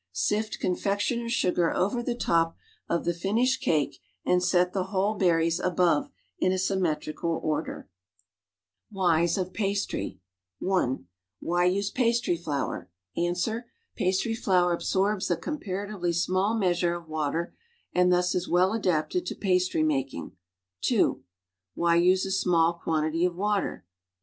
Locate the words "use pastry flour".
11.65-12.89